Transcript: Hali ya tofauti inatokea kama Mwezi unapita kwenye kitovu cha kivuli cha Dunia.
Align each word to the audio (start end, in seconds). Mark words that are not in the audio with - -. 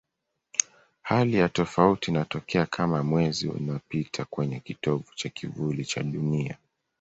Hali 1.01 1.37
ya 1.37 1.49
tofauti 1.49 2.11
inatokea 2.11 2.65
kama 2.65 3.03
Mwezi 3.03 3.47
unapita 3.47 4.25
kwenye 4.25 4.59
kitovu 4.59 5.03
cha 5.15 5.29
kivuli 5.29 5.85
cha 5.85 6.03
Dunia. 6.03 6.57